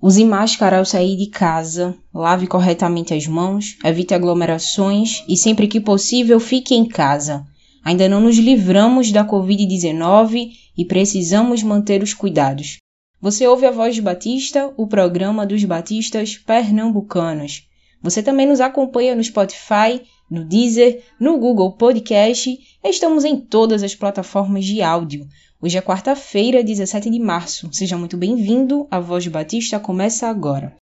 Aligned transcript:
Use 0.00 0.24
máscara 0.24 0.78
ao 0.78 0.84
sair 0.84 1.16
de 1.16 1.26
casa, 1.26 1.96
lave 2.12 2.46
corretamente 2.46 3.14
as 3.14 3.26
mãos, 3.26 3.78
evite 3.82 4.12
aglomerações 4.12 5.24
e 5.26 5.36
sempre 5.36 5.66
que 5.66 5.80
possível 5.80 6.38
fique 6.38 6.74
em 6.74 6.86
casa. 6.86 7.44
Ainda 7.82 8.08
não 8.08 8.20
nos 8.20 8.36
livramos 8.36 9.10
da 9.10 9.24
Covid-19 9.24 10.50
e 10.76 10.84
precisamos 10.84 11.62
manter 11.62 12.02
os 12.02 12.12
cuidados. 12.12 12.76
Você 13.20 13.46
ouve 13.46 13.64
a 13.64 13.70
Voz 13.70 13.94
de 13.94 14.02
Batista, 14.02 14.70
o 14.76 14.86
programa 14.86 15.46
dos 15.46 15.64
batistas 15.64 16.36
pernambucanos. 16.36 17.66
Você 18.02 18.22
também 18.22 18.46
nos 18.46 18.60
acompanha 18.60 19.14
no 19.14 19.24
Spotify, 19.24 20.02
no 20.30 20.44
Deezer, 20.44 21.02
no 21.18 21.38
Google 21.38 21.72
Podcast 21.72 22.58
estamos 22.84 23.24
em 23.24 23.36
todas 23.36 23.82
as 23.82 23.94
plataformas 23.94 24.64
de 24.64 24.82
áudio. 24.82 25.26
Hoje 25.60 25.78
é 25.78 25.80
quarta-feira, 25.80 26.62
17 26.62 27.08
de 27.08 27.18
março. 27.18 27.70
Seja 27.72 27.96
muito 27.96 28.14
bem-vindo. 28.14 28.86
A 28.90 29.00
Voz 29.00 29.24
de 29.24 29.30
Batista 29.30 29.80
começa 29.80 30.28
agora. 30.28 30.76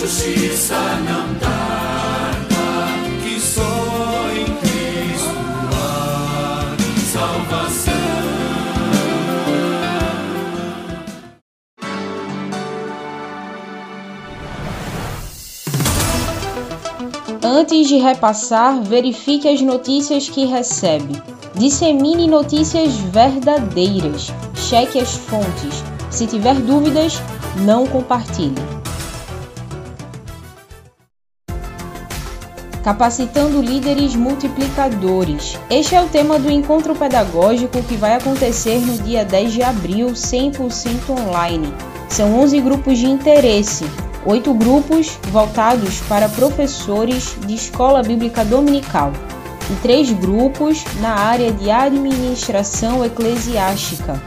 Justiça 0.00 0.74
não 1.04 1.34
tarda, 1.34 2.56
que 3.22 3.38
só 3.38 4.30
em 4.34 4.46
Cristo 4.56 5.28
há 5.74 6.74
salvação. 7.12 7.92
Antes 17.42 17.88
de 17.88 17.98
repassar, 17.98 18.82
verifique 18.82 19.46
as 19.48 19.60
notícias 19.60 20.30
que 20.30 20.46
recebe. 20.46 21.20
Dissemine 21.56 22.26
notícias 22.26 22.94
verdadeiras. 22.94 24.32
Cheque 24.54 24.98
as 24.98 25.14
fontes. 25.14 25.84
Se 26.08 26.26
tiver 26.26 26.54
dúvidas, 26.54 27.20
não 27.66 27.86
compartilhe. 27.86 28.79
Capacitando 32.82 33.60
líderes 33.60 34.16
multiplicadores. 34.16 35.58
Este 35.68 35.94
é 35.94 36.00
o 36.00 36.08
tema 36.08 36.38
do 36.38 36.50
encontro 36.50 36.94
pedagógico 36.94 37.82
que 37.82 37.94
vai 37.94 38.14
acontecer 38.14 38.78
no 38.78 38.96
dia 39.02 39.22
10 39.22 39.52
de 39.52 39.62
abril, 39.62 40.08
100% 40.08 41.10
online. 41.10 41.72
São 42.08 42.40
11 42.40 42.58
grupos 42.62 42.98
de 42.98 43.06
interesse, 43.06 43.84
oito 44.24 44.54
grupos 44.54 45.18
voltados 45.30 46.00
para 46.08 46.28
professores 46.30 47.36
de 47.46 47.54
escola 47.54 48.02
bíblica 48.02 48.46
dominical 48.46 49.12
e 49.70 49.74
três 49.82 50.10
grupos 50.10 50.82
na 51.00 51.14
área 51.14 51.52
de 51.52 51.70
administração 51.70 53.04
eclesiástica. 53.04 54.20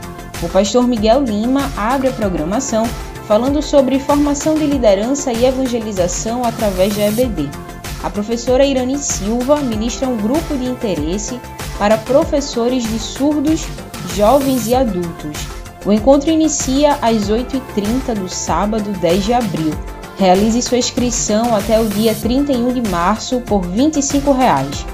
O 0.43 0.47
pastor 0.47 0.87
Miguel 0.87 1.23
Lima 1.23 1.71
abre 1.75 2.09
a 2.09 2.13
programação 2.13 2.85
falando 3.27 3.63
sobre 3.63 3.99
formação 3.99 4.53
de 4.53 4.67
liderança 4.67 5.33
e 5.33 5.43
evangelização 5.43 6.43
através 6.45 6.95
da 6.95 7.07
EBD. 7.07 7.72
A 8.03 8.09
professora 8.09 8.65
Irane 8.65 8.97
Silva 8.97 9.61
ministra 9.61 10.09
um 10.09 10.17
grupo 10.17 10.57
de 10.57 10.65
interesse 10.65 11.39
para 11.79 11.97
professores 11.97 12.83
de 12.83 12.99
surdos, 12.99 13.65
jovens 14.13 14.67
e 14.67 14.75
adultos. 14.75 15.47
O 15.85 15.91
encontro 15.91 16.29
inicia 16.29 16.97
às 17.01 17.29
8h30 17.29 18.13
do 18.19 18.27
sábado 18.27 18.91
10 18.99 19.23
de 19.23 19.33
abril. 19.33 19.73
Realize 20.17 20.61
sua 20.61 20.77
inscrição 20.77 21.55
até 21.55 21.79
o 21.79 21.87
dia 21.87 22.13
31 22.13 22.73
de 22.73 22.89
março 22.89 23.39
por 23.41 23.61
25 23.61 24.33
reais. 24.33 24.85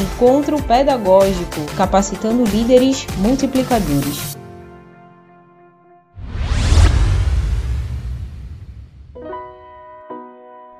Encontro 0.00 0.60
Pedagógico 0.62 1.60
Capacitando 1.76 2.44
Líderes 2.44 3.06
Multiplicadores. 3.18 4.43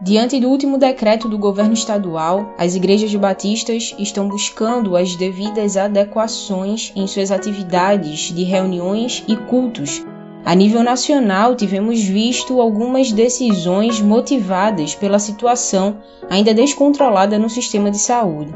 Diante 0.04 0.38
do 0.38 0.50
último 0.50 0.76
decreto 0.76 1.30
do 1.30 1.38
governo 1.38 1.72
estadual, 1.72 2.52
as 2.58 2.74
igrejas 2.74 3.14
batistas 3.14 3.94
estão 3.98 4.28
buscando 4.28 4.98
as 4.98 5.16
devidas 5.16 5.78
adequações 5.78 6.92
em 6.94 7.06
suas 7.06 7.30
atividades 7.30 8.30
de 8.30 8.44
reuniões 8.44 9.24
e 9.26 9.34
cultos. 9.34 10.04
A 10.44 10.54
nível 10.54 10.82
nacional, 10.82 11.56
tivemos 11.56 12.04
visto 12.04 12.60
algumas 12.60 13.12
decisões 13.12 13.98
motivadas 13.98 14.94
pela 14.94 15.18
situação 15.18 15.96
ainda 16.28 16.52
descontrolada 16.52 17.38
no 17.38 17.48
sistema 17.48 17.90
de 17.90 17.98
saúde. 17.98 18.52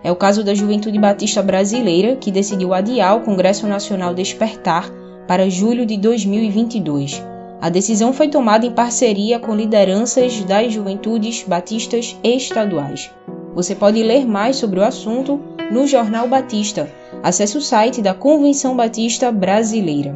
É 0.00 0.12
o 0.12 0.16
caso 0.16 0.44
da 0.44 0.54
Juventude 0.54 0.96
Batista 0.96 1.42
Brasileira, 1.42 2.14
que 2.14 2.30
decidiu 2.30 2.72
adiar 2.72 3.16
o 3.16 3.22
Congresso 3.22 3.66
Nacional 3.66 4.14
Despertar 4.14 4.88
para 5.26 5.50
julho 5.50 5.84
de 5.84 5.96
2022. 5.96 7.33
A 7.64 7.70
decisão 7.70 8.12
foi 8.12 8.28
tomada 8.28 8.66
em 8.66 8.72
parceria 8.72 9.38
com 9.40 9.54
lideranças 9.54 10.44
das 10.44 10.70
juventudes 10.70 11.44
batistas 11.44 12.14
estaduais. 12.22 13.10
Você 13.54 13.74
pode 13.74 14.02
ler 14.02 14.26
mais 14.26 14.56
sobre 14.56 14.80
o 14.80 14.84
assunto 14.84 15.40
no 15.70 15.86
Jornal 15.86 16.28
Batista. 16.28 16.92
Acesse 17.22 17.56
o 17.56 17.62
site 17.62 18.02
da 18.02 18.12
Convenção 18.12 18.76
Batista 18.76 19.32
Brasileira. 19.32 20.14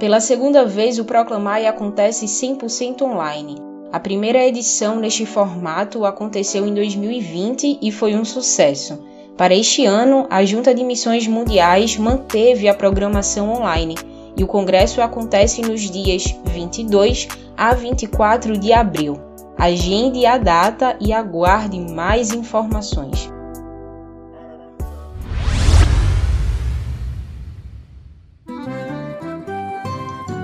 Pela 0.00 0.18
segunda 0.18 0.66
vez, 0.66 0.98
o 0.98 1.04
Proclamai 1.04 1.64
acontece 1.64 2.26
100% 2.26 3.02
online. 3.02 3.54
A 3.92 4.00
primeira 4.00 4.44
edição 4.44 4.96
neste 4.96 5.24
formato 5.24 6.04
aconteceu 6.04 6.66
em 6.66 6.74
2020 6.74 7.78
e 7.80 7.92
foi 7.92 8.16
um 8.16 8.24
sucesso. 8.24 9.13
Para 9.36 9.52
este 9.52 9.84
ano, 9.84 10.28
a 10.30 10.44
Junta 10.44 10.72
de 10.72 10.84
Missões 10.84 11.26
Mundiais 11.26 11.96
manteve 11.96 12.68
a 12.68 12.74
programação 12.74 13.52
online 13.52 13.96
e 14.36 14.44
o 14.44 14.46
congresso 14.46 15.02
acontece 15.02 15.60
nos 15.60 15.90
dias 15.90 16.24
22 16.44 17.26
a 17.56 17.74
24 17.74 18.56
de 18.56 18.72
abril. 18.72 19.18
Agende 19.58 20.24
a 20.24 20.38
data 20.38 20.96
e 21.00 21.12
aguarde 21.12 21.80
mais 21.80 22.32
informações. 22.32 23.28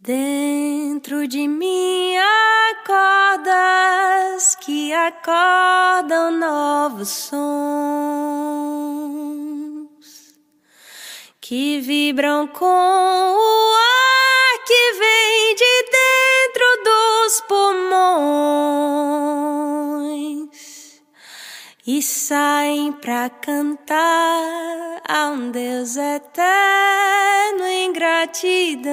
Dentro 0.00 1.28
de 1.28 1.46
mim 1.46 2.16
acordas 2.80 4.56
que 4.56 4.92
acordam 4.92 6.30
novos 6.38 7.08
sons 7.08 7.30
que 11.40 11.80
vibram 11.80 12.46
com 12.46 12.64
o 12.64 13.74
ar 13.74 14.29
que 14.70 14.92
vem 14.92 15.56
de 15.56 15.74
dentro 15.90 16.62
dos 16.84 17.40
pulmões 17.48 17.90
e 21.84 22.00
saem 22.00 22.92
pra 22.92 23.28
cantar 23.28 25.02
a 25.08 25.26
um 25.30 25.50
Deus 25.50 25.96
eterno 25.96 27.66
em 27.66 27.92
gratidão 27.92 28.86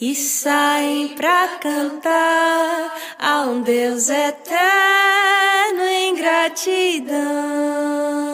e 0.00 0.16
saem 0.16 1.14
pra 1.14 1.58
cantar 1.60 2.96
a 3.16 3.42
um 3.42 3.62
Deus 3.62 4.08
eterno 4.08 5.82
em 5.82 6.16
gratidão. 6.16 8.25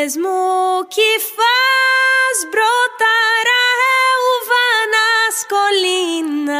Mesmo 0.00 0.86
que 0.88 1.18
faz 1.18 2.44
brotar 2.50 3.44
a 3.60 3.66
relva 3.84 4.68
nas 4.94 5.44
colinas 5.44 6.50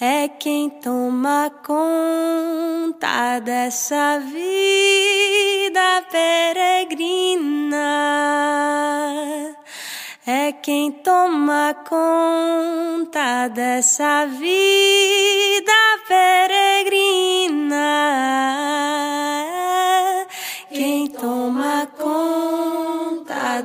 é 0.00 0.28
quem 0.28 0.70
toma 0.70 1.50
conta 1.66 3.40
dessa 3.40 4.20
vida 4.20 6.04
peregrina. 6.12 7.76
É 10.24 10.52
quem 10.52 10.92
toma 10.92 11.74
conta 11.88 13.48
dessa 13.48 14.26
vida 14.26 15.72
peregrina. 16.06 17.86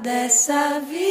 Dessa 0.01 0.79
vida 0.79 1.10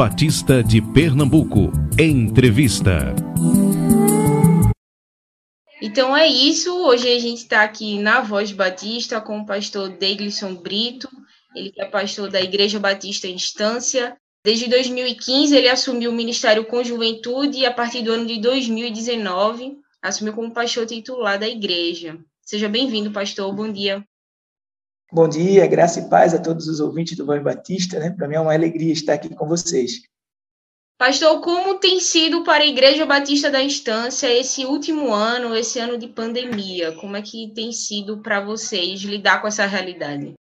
Batista 0.00 0.64
de 0.64 0.80
Pernambuco. 0.80 1.70
Entrevista. 1.98 3.14
Então 5.82 6.16
é 6.16 6.26
isso. 6.26 6.74
Hoje 6.86 7.06
a 7.06 7.18
gente 7.18 7.42
está 7.42 7.62
aqui 7.62 7.98
na 7.98 8.22
Voz 8.22 8.50
Batista 8.50 9.20
com 9.20 9.40
o 9.40 9.44
pastor 9.44 9.90
Deglisson 9.90 10.54
Brito. 10.54 11.06
Ele 11.54 11.74
é 11.76 11.84
pastor 11.84 12.30
da 12.30 12.40
Igreja 12.40 12.78
Batista 12.78 13.28
Instância. 13.28 14.16
Desde 14.42 14.70
2015 14.70 15.54
ele 15.54 15.68
assumiu 15.68 16.10
o 16.10 16.14
ministério 16.14 16.64
com 16.64 16.82
juventude 16.82 17.58
e 17.58 17.66
a 17.66 17.70
partir 17.70 18.00
do 18.00 18.10
ano 18.10 18.24
de 18.24 18.40
2019 18.40 19.76
assumiu 20.00 20.32
como 20.32 20.54
pastor 20.54 20.86
titular 20.86 21.38
da 21.38 21.46
igreja. 21.46 22.18
Seja 22.40 22.70
bem-vindo, 22.70 23.10
pastor. 23.10 23.54
Bom 23.54 23.70
dia. 23.70 24.02
Bom 25.12 25.28
dia, 25.28 25.66
graça 25.66 25.98
e 25.98 26.08
paz 26.08 26.32
a 26.32 26.38
todos 26.38 26.68
os 26.68 26.78
ouvintes 26.78 27.16
do 27.16 27.26
Voz 27.26 27.42
Batista. 27.42 27.98
Né? 27.98 28.10
Para 28.10 28.28
mim 28.28 28.36
é 28.36 28.40
uma 28.40 28.54
alegria 28.54 28.92
estar 28.92 29.14
aqui 29.14 29.28
com 29.34 29.48
vocês. 29.48 30.02
Pastor, 30.96 31.40
como 31.40 31.80
tem 31.80 31.98
sido 31.98 32.44
para 32.44 32.62
a 32.62 32.66
Igreja 32.66 33.04
Batista 33.04 33.50
da 33.50 33.60
Instância 33.60 34.32
esse 34.32 34.64
último 34.64 35.12
ano, 35.12 35.56
esse 35.56 35.80
ano 35.80 35.98
de 35.98 36.06
pandemia? 36.06 36.92
Como 36.92 37.16
é 37.16 37.22
que 37.22 37.52
tem 37.54 37.72
sido 37.72 38.22
para 38.22 38.40
vocês 38.40 39.00
lidar 39.00 39.40
com 39.40 39.48
essa 39.48 39.66
realidade? 39.66 40.34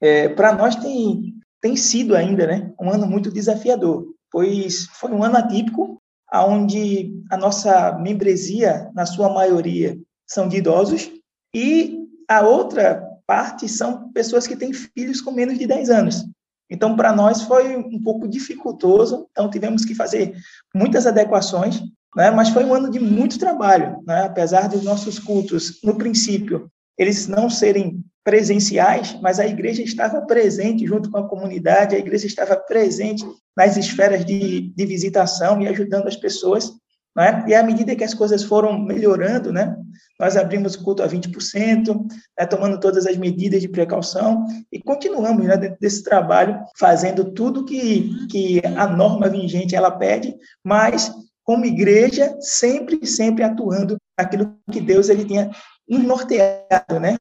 É, 0.00 0.30
para 0.30 0.54
nós 0.54 0.76
tem, 0.76 1.34
tem 1.60 1.76
sido 1.76 2.16
ainda 2.16 2.46
né, 2.46 2.72
um 2.80 2.90
ano 2.90 3.06
muito 3.06 3.30
desafiador, 3.30 4.06
pois 4.30 4.86
foi 4.94 5.10
um 5.10 5.22
ano 5.22 5.36
atípico, 5.36 6.00
onde 6.32 7.12
a 7.30 7.36
nossa 7.36 7.98
membresia, 7.98 8.90
na 8.94 9.04
sua 9.04 9.28
maioria, 9.28 9.98
são 10.26 10.48
de 10.48 10.56
idosos, 10.56 11.10
e 11.54 12.06
a 12.26 12.40
outra 12.40 13.09
parte 13.30 13.68
são 13.68 14.10
pessoas 14.10 14.44
que 14.44 14.56
têm 14.56 14.72
filhos 14.72 15.20
com 15.20 15.30
menos 15.30 15.56
de 15.56 15.64
10 15.64 15.88
anos. 15.88 16.26
Então, 16.68 16.96
para 16.96 17.12
nós 17.12 17.42
foi 17.42 17.76
um 17.76 18.02
pouco 18.02 18.26
dificultoso, 18.26 19.28
então 19.30 19.48
tivemos 19.48 19.84
que 19.84 19.94
fazer 19.94 20.34
muitas 20.74 21.06
adequações, 21.06 21.80
né? 22.16 22.28
mas 22.32 22.48
foi 22.48 22.64
um 22.64 22.74
ano 22.74 22.90
de 22.90 22.98
muito 22.98 23.38
trabalho, 23.38 24.02
né? 24.04 24.24
apesar 24.24 24.68
dos 24.68 24.82
nossos 24.82 25.20
cultos, 25.20 25.78
no 25.84 25.94
princípio, 25.94 26.68
eles 26.98 27.28
não 27.28 27.48
serem 27.48 28.04
presenciais, 28.24 29.16
mas 29.22 29.38
a 29.38 29.46
igreja 29.46 29.80
estava 29.80 30.22
presente 30.22 30.84
junto 30.84 31.08
com 31.08 31.18
a 31.18 31.28
comunidade, 31.28 31.94
a 31.94 32.00
igreja 32.00 32.26
estava 32.26 32.56
presente 32.56 33.24
nas 33.56 33.76
esferas 33.76 34.24
de, 34.24 34.72
de 34.74 34.86
visitação 34.86 35.62
e 35.62 35.68
ajudando 35.68 36.08
as 36.08 36.16
pessoas 36.16 36.72
né? 37.16 37.44
E 37.48 37.54
à 37.54 37.62
medida 37.62 37.96
que 37.96 38.04
as 38.04 38.14
coisas 38.14 38.44
foram 38.44 38.78
melhorando, 38.78 39.52
né, 39.52 39.76
nós 40.18 40.36
abrimos 40.36 40.74
o 40.74 40.84
culto 40.84 41.02
a 41.02 41.08
20%, 41.08 42.06
né, 42.38 42.46
tomando 42.46 42.78
todas 42.78 43.06
as 43.06 43.16
medidas 43.16 43.60
de 43.60 43.68
precaução 43.68 44.46
e 44.70 44.80
continuamos 44.80 45.46
né, 45.46 45.56
dentro 45.56 45.78
desse 45.80 46.04
trabalho, 46.04 46.58
fazendo 46.78 47.32
tudo 47.32 47.64
que, 47.64 48.26
que 48.28 48.62
a 48.76 48.86
norma 48.86 49.28
vigente 49.28 49.74
ela 49.74 49.90
pede, 49.90 50.34
mas 50.64 51.12
como 51.42 51.64
igreja, 51.64 52.36
sempre, 52.40 53.04
sempre 53.06 53.42
atuando 53.42 53.96
naquilo 54.16 54.56
que 54.70 54.80
Deus 54.80 55.08
ele 55.08 55.24
tinha 55.24 55.50
norteado, 55.88 57.00
né? 57.00 57.16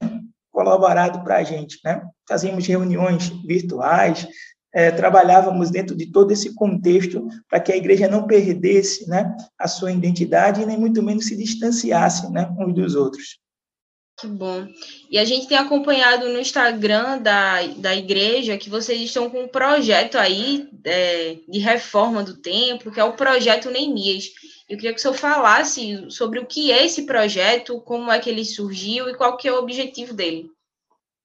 colaborado 0.51 1.24
para 1.24 1.38
a 1.38 1.43
gente. 1.43 1.79
Né? 1.84 2.01
Fazíamos 2.27 2.67
reuniões 2.67 3.29
virtuais, 3.48 4.27
é, 4.74 4.92
trabalhávamos 4.92 5.72
dentro 5.72 5.96
de 5.96 6.08
todo 6.08 6.32
esse 6.32 6.54
contexto 6.54 7.28
para 7.50 7.60
que 7.60 7.72
a 7.72 7.78
igreja 7.78 8.08
não 8.08 8.28
perdesse 8.28 9.10
né, 9.10 9.36
a 9.58 9.68
sua 9.68 9.92
identidade 9.92 10.62
e 10.62 10.66
nem 10.66 10.78
muito 10.78 11.02
menos 11.02 11.26
se 11.26 11.36
distanciasse 11.36 12.32
né, 12.32 12.50
uns 12.60 12.74
dos 12.74 12.96
outros. 12.96 13.40
Que 14.20 14.28
bom. 14.28 14.68
E 15.10 15.18
a 15.18 15.24
gente 15.24 15.48
tem 15.48 15.58
acompanhado 15.58 16.28
no 16.28 16.40
Instagram 16.40 17.20
da, 17.20 17.66
da 17.78 17.96
igreja 17.96 18.58
que 18.58 18.70
vocês 18.70 19.00
estão 19.00 19.30
com 19.30 19.44
um 19.44 19.48
projeto 19.48 20.18
aí 20.18 20.68
é, 20.84 21.38
de 21.48 21.60
reforma 21.60 22.22
do 22.22 22.36
templo, 22.36 22.92
que 22.92 23.00
é 23.00 23.04
o 23.04 23.14
projeto 23.14 23.72
Neemias. 23.72 24.26
Eu 24.68 24.76
queria 24.76 24.92
que 24.92 25.00
o 25.00 25.02
senhor 25.02 25.14
falasse 25.14 26.06
sobre 26.12 26.40
o 26.40 26.46
que 26.46 26.70
é 26.70 26.86
esse 26.86 27.06
projeto, 27.06 27.80
como 27.82 28.12
é 28.12 28.20
que 28.20 28.30
ele 28.30 28.44
surgiu 28.44 29.08
e 29.08 29.16
qual 29.16 29.38
que 29.38 29.48
é 29.48 29.54
o 29.54 29.58
objetivo 29.58 30.14
dele. 30.14 30.50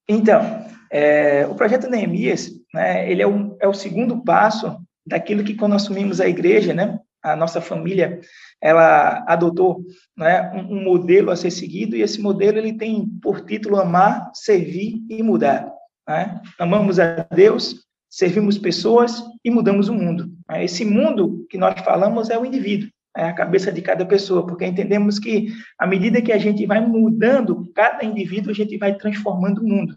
Então, 0.09 0.65
é, 0.91 1.47
o 1.49 1.55
projeto 1.57 1.91
Neemias, 1.91 2.53
né, 2.75 3.09
ele 3.09 3.23
é 3.23 3.27
o, 3.27 3.57
é 3.61 3.69
o 3.69 3.73
segundo 3.73 4.23
passo 4.25 4.77
daquilo 5.07 5.45
que 5.45 5.55
quando 5.55 5.77
assumimos 5.77 6.21
a 6.21 6.29
igreja, 6.29 6.75
né, 6.75 6.99
a 7.23 7.37
nossa 7.37 7.61
família, 7.61 8.21
ela 8.61 9.25
adotou 9.29 9.83
né, 10.17 10.51
um, 10.53 10.77
um, 10.77 10.85
modelo 10.85 11.31
a 11.31 11.37
ser 11.37 11.53
seguido 11.53 11.97
e 11.97 12.03
esse 12.03 12.21
modelo 12.21 12.59
ele 12.59 12.77
tem 12.77 13.07
por 13.23 13.43
título 13.47 13.77
amar, 13.77 14.31
servir 14.35 15.01
e 15.09 15.23
mudar. 15.23 15.73
Né? 16.07 16.43
Amamos 16.59 16.99
a 16.99 17.27
Deus, 17.33 17.87
servimos 18.11 18.59
pessoas 18.59 19.23
e 19.45 19.51
mudamos 19.51 19.89
o 19.89 19.95
mundo. 19.95 20.29
Né? 20.51 20.65
Esse 20.65 20.85
mundo 20.85 21.47
que 21.49 21.57
nós 21.57 21.81
falamos 21.81 22.29
é 22.29 22.39
o 22.39 22.45
indivíduo, 22.45 22.91
é 23.17 23.25
a 23.25 23.33
cabeça 23.33 23.71
de 23.71 23.81
cada 23.81 24.05
pessoa, 24.05 24.45
porque 24.45 24.67
entendemos 24.67 25.21
que 25.21 25.47
à 25.79 25.87
medida 25.87 26.21
que 26.21 26.33
a 26.33 26.39
gente 26.39 26.67
vai 26.67 26.85
mudando 26.85 27.71
cada 27.73 28.05
indivíduo, 28.05 28.51
a 28.51 28.55
gente 28.55 28.77
vai 28.77 28.97
transformando 28.97 29.63
o 29.63 29.67
mundo. 29.67 29.97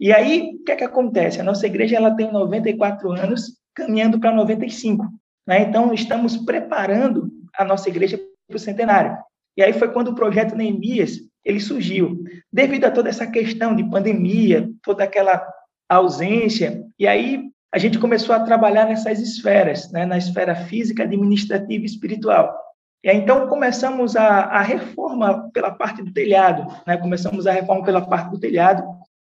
E 0.00 0.12
aí, 0.12 0.56
o 0.60 0.64
que 0.64 0.72
é 0.72 0.76
que 0.76 0.84
acontece? 0.84 1.40
A 1.40 1.44
nossa 1.44 1.66
igreja 1.66 1.96
ela 1.96 2.14
tem 2.14 2.30
94 2.30 3.12
anos, 3.12 3.58
caminhando 3.74 4.18
para 4.18 4.32
95. 4.32 5.06
Né? 5.46 5.62
Então, 5.62 5.92
estamos 5.92 6.36
preparando 6.36 7.30
a 7.56 7.64
nossa 7.64 7.88
igreja 7.88 8.18
para 8.48 8.56
o 8.56 8.60
centenário. 8.60 9.16
E 9.56 9.62
aí 9.62 9.72
foi 9.72 9.92
quando 9.92 10.08
o 10.08 10.14
projeto 10.14 10.56
Neemias 10.56 11.20
ele 11.44 11.60
surgiu, 11.60 12.24
devido 12.52 12.86
a 12.86 12.90
toda 12.90 13.08
essa 13.08 13.26
questão 13.26 13.76
de 13.76 13.84
pandemia, 13.84 14.68
toda 14.82 15.04
aquela 15.04 15.46
ausência. 15.88 16.82
E 16.98 17.06
aí 17.06 17.44
a 17.72 17.78
gente 17.78 17.98
começou 17.98 18.34
a 18.34 18.40
trabalhar 18.40 18.86
nessas 18.86 19.20
esferas, 19.20 19.90
né? 19.92 20.06
na 20.06 20.16
esfera 20.16 20.54
física, 20.54 21.02
administrativa 21.02 21.82
e 21.82 21.86
espiritual. 21.86 22.56
E 23.04 23.10
aí, 23.10 23.18
então 23.18 23.46
começamos 23.48 24.16
a, 24.16 24.44
a 24.44 24.62
reforma 24.62 25.50
pela 25.52 25.70
parte 25.70 26.02
do 26.02 26.12
telhado, 26.12 26.66
né? 26.86 26.96
começamos 26.96 27.46
a 27.46 27.52
reforma 27.52 27.84
pela 27.84 28.00
parte 28.00 28.30
do 28.30 28.40
telhado, 28.40 28.82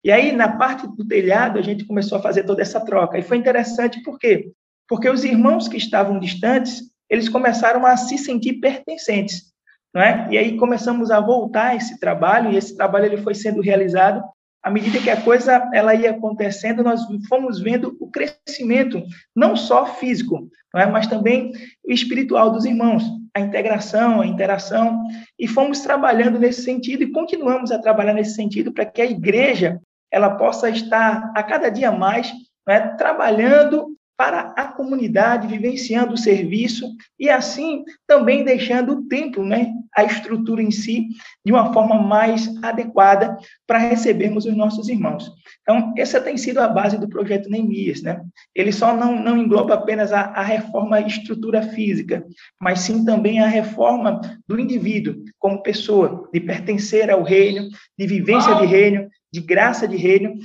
e 0.06 0.12
aí, 0.12 0.30
na 0.30 0.56
parte 0.56 0.86
do 0.86 1.04
telhado, 1.04 1.58
a 1.58 1.62
gente 1.62 1.84
começou 1.84 2.16
a 2.16 2.22
fazer 2.22 2.44
toda 2.44 2.62
essa 2.62 2.78
troca. 2.78 3.18
E 3.18 3.22
foi 3.22 3.38
interessante 3.38 4.00
por 4.04 4.20
quê? 4.20 4.52
Porque 4.88 5.08
os 5.10 5.25
irmãos 5.25 5.66
que 5.66 5.76
estavam 5.76 6.20
distantes, 6.20 6.80
eles 7.10 7.28
começaram 7.28 7.84
a 7.84 7.96
se 7.96 8.16
sentir 8.16 8.60
pertencentes. 8.60 9.52
Não 9.92 10.00
é? 10.00 10.28
E 10.30 10.38
aí 10.38 10.56
começamos 10.56 11.10
a 11.10 11.18
voltar 11.18 11.75
esse 11.75 11.98
trabalho, 11.98 12.52
e 12.52 12.56
esse 12.56 12.76
trabalho 12.76 13.06
ele 13.06 13.16
foi 13.16 13.34
sendo 13.34 13.60
realizado. 13.60 14.22
À 14.62 14.70
medida 14.70 15.00
que 15.00 15.10
a 15.10 15.20
coisa 15.20 15.68
ela 15.75 15.92
ia 15.92 16.12
acontecendo, 16.12 16.84
nós 16.84 17.00
fomos 17.28 17.58
vendo 17.58 17.96
o 17.98 18.08
crescimento, 18.08 19.02
não 19.34 19.56
só 19.56 19.86
físico, 19.86 20.48
não 20.72 20.80
é? 20.80 20.86
mas 20.86 21.08
também 21.08 21.50
espiritual 21.84 22.52
dos 22.52 22.64
irmãos, 22.64 23.02
a 23.34 23.40
integração, 23.40 24.20
a 24.20 24.26
interação, 24.26 25.02
e 25.36 25.48
fomos 25.48 25.80
trabalhando 25.80 26.38
nesse 26.38 26.62
sentido 26.62 27.02
e 27.02 27.10
continuamos 27.10 27.72
a 27.72 27.78
trabalhar 27.80 28.14
nesse 28.14 28.36
sentido 28.36 28.72
para 28.72 28.86
que 28.86 29.02
a 29.02 29.06
igreja 29.06 29.80
ela 30.10 30.30
possa 30.30 30.68
estar 30.70 31.32
a 31.34 31.42
cada 31.42 31.68
dia 31.68 31.92
mais 31.92 32.32
né, 32.66 32.80
trabalhando 32.96 33.96
para 34.16 34.54
a 34.56 34.64
comunidade, 34.68 35.46
vivenciando 35.46 36.14
o 36.14 36.18
serviço 36.18 36.90
e 37.20 37.28
assim 37.28 37.84
também 38.06 38.44
deixando 38.44 38.92
o 38.92 39.08
templo, 39.08 39.44
né, 39.44 39.72
a 39.94 40.04
estrutura 40.04 40.62
em 40.62 40.70
si, 40.70 41.08
de 41.44 41.52
uma 41.52 41.72
forma 41.72 42.00
mais 42.00 42.50
adequada 42.62 43.36
para 43.66 43.78
recebermos 43.78 44.46
os 44.46 44.56
nossos 44.56 44.88
irmãos. 44.88 45.30
Então, 45.62 45.92
essa 45.96 46.20
tem 46.20 46.36
sido 46.36 46.60
a 46.60 46.68
base 46.68 46.98
do 46.98 47.08
projeto 47.08 47.50
Neemias, 47.50 48.02
né? 48.02 48.22
Ele 48.54 48.72
só 48.72 48.94
não, 48.94 49.20
não 49.20 49.38
engloba 49.38 49.75
apenas 49.75 50.12
a, 50.12 50.20
a 50.20 50.42
reforma 50.42 51.00
estrutura 51.00 51.62
física, 51.62 52.25
mas 52.60 52.80
sim 52.80 53.04
também 53.04 53.40
a 53.40 53.46
reforma 53.46 54.20
do 54.46 54.60
indivíduo 54.60 55.16
como 55.38 55.62
pessoa, 55.62 56.28
de 56.32 56.40
pertencer 56.40 57.10
ao 57.10 57.22
reino, 57.22 57.68
de 57.98 58.06
vivência 58.06 58.54
de 58.56 58.66
reino, 58.66 59.08
de 59.36 59.42
graça 59.42 59.86
de 59.86 59.96
reino, 59.96 60.38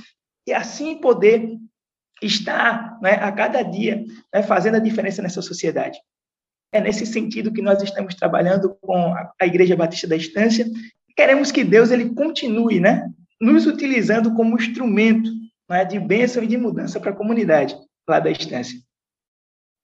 e 0.46 0.52
assim 0.52 0.98
poder 0.98 1.56
estar 2.22 2.98
né, 3.00 3.14
a 3.14 3.32
cada 3.32 3.62
dia 3.62 4.04
né, 4.32 4.42
fazendo 4.42 4.76
a 4.76 4.80
diferença 4.80 5.22
nessa 5.22 5.40
sociedade. 5.40 5.98
É 6.70 6.80
nesse 6.80 7.06
sentido 7.06 7.52
que 7.52 7.62
nós 7.62 7.82
estamos 7.82 8.14
trabalhando 8.14 8.76
com 8.82 9.14
a 9.14 9.46
Igreja 9.46 9.74
Batista 9.74 10.06
da 10.06 10.16
Estância. 10.16 10.66
Queremos 11.16 11.50
que 11.50 11.64
Deus 11.64 11.90
ele 11.90 12.14
continue 12.14 12.80
né, 12.80 13.10
nos 13.40 13.66
utilizando 13.66 14.34
como 14.34 14.56
instrumento 14.56 15.30
né, 15.68 15.86
de 15.86 15.98
bênção 15.98 16.42
e 16.42 16.46
de 16.46 16.58
mudança 16.58 17.00
para 17.00 17.12
a 17.12 17.16
comunidade 17.16 17.74
lá 18.06 18.20
da 18.20 18.30
Estância. 18.30 18.78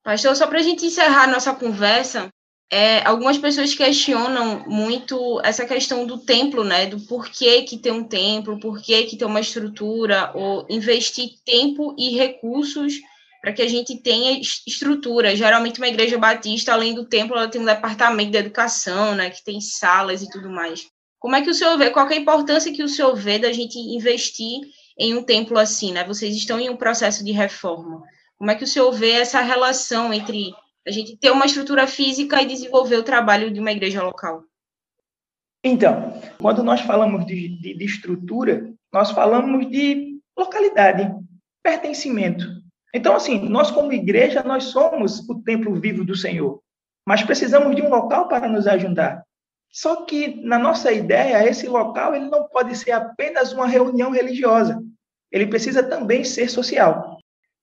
Pastor, 0.04 0.36
só 0.36 0.46
para 0.46 0.58
a 0.58 0.62
gente 0.62 0.84
encerrar 0.84 1.26
nossa 1.26 1.54
conversa, 1.54 2.30
é, 2.70 3.06
algumas 3.06 3.38
pessoas 3.38 3.74
questionam 3.74 4.64
muito 4.66 5.40
essa 5.42 5.64
questão 5.64 6.06
do 6.06 6.18
templo, 6.18 6.62
né? 6.62 6.86
Do 6.86 7.00
porquê 7.00 7.62
que 7.62 7.78
tem 7.78 7.92
um 7.92 8.04
templo, 8.04 8.60
porquê 8.60 9.04
que 9.04 9.16
tem 9.16 9.26
uma 9.26 9.40
estrutura, 9.40 10.30
ou 10.34 10.66
investir 10.68 11.30
tempo 11.46 11.94
e 11.98 12.16
recursos 12.16 12.94
para 13.40 13.52
que 13.52 13.62
a 13.62 13.68
gente 13.68 13.96
tenha 13.96 14.38
estrutura. 14.66 15.34
Geralmente, 15.34 15.78
uma 15.78 15.88
igreja 15.88 16.18
batista, 16.18 16.72
além 16.72 16.94
do 16.94 17.06
templo, 17.06 17.36
ela 17.36 17.48
tem 17.48 17.60
um 17.60 17.64
departamento 17.64 18.32
de 18.32 18.38
educação, 18.38 19.14
né? 19.14 19.30
Que 19.30 19.42
tem 19.42 19.60
salas 19.62 20.22
e 20.22 20.28
tudo 20.28 20.50
mais. 20.50 20.86
Como 21.18 21.34
é 21.34 21.40
que 21.40 21.50
o 21.50 21.54
senhor 21.54 21.76
vê? 21.78 21.88
Qual 21.88 22.06
é 22.08 22.14
a 22.14 22.18
importância 22.18 22.72
que 22.72 22.82
o 22.82 22.88
senhor 22.88 23.16
vê 23.16 23.38
da 23.38 23.50
gente 23.50 23.78
investir 23.78 24.60
em 24.98 25.14
um 25.14 25.22
templo 25.22 25.58
assim, 25.58 25.92
né? 25.92 26.04
Vocês 26.04 26.36
estão 26.36 26.60
em 26.60 26.68
um 26.68 26.76
processo 26.76 27.24
de 27.24 27.32
reforma. 27.32 28.02
Como 28.36 28.50
é 28.50 28.54
que 28.54 28.64
o 28.64 28.68
senhor 28.68 28.92
vê 28.92 29.12
essa 29.12 29.40
relação 29.40 30.12
entre 30.12 30.52
a 30.88 30.90
gente 30.90 31.16
ter 31.18 31.30
uma 31.30 31.44
estrutura 31.44 31.86
física 31.86 32.40
e 32.40 32.46
desenvolver 32.46 32.96
o 32.96 33.02
trabalho 33.02 33.50
de 33.50 33.60
uma 33.60 33.70
igreja 33.70 34.02
local? 34.02 34.42
Então, 35.62 36.18
quando 36.40 36.62
nós 36.62 36.80
falamos 36.80 37.26
de, 37.26 37.60
de, 37.60 37.74
de 37.74 37.84
estrutura, 37.84 38.72
nós 38.92 39.10
falamos 39.10 39.70
de 39.70 40.18
localidade, 40.36 41.14
pertencimento. 41.62 42.46
Então, 42.94 43.14
assim, 43.14 43.38
nós 43.48 43.70
como 43.70 43.92
igreja, 43.92 44.42
nós 44.42 44.64
somos 44.64 45.28
o 45.28 45.42
templo 45.42 45.74
vivo 45.78 46.04
do 46.04 46.16
Senhor, 46.16 46.62
mas 47.06 47.22
precisamos 47.22 47.76
de 47.76 47.82
um 47.82 47.90
local 47.90 48.28
para 48.28 48.48
nos 48.48 48.66
ajudar. 48.66 49.22
Só 49.70 50.06
que, 50.06 50.40
na 50.42 50.58
nossa 50.58 50.90
ideia, 50.90 51.46
esse 51.46 51.68
local 51.68 52.14
ele 52.14 52.30
não 52.30 52.48
pode 52.48 52.74
ser 52.74 52.92
apenas 52.92 53.52
uma 53.52 53.66
reunião 53.66 54.10
religiosa. 54.10 54.82
Ele 55.30 55.46
precisa 55.46 55.82
também 55.82 56.24
ser 56.24 56.48
social. 56.48 57.17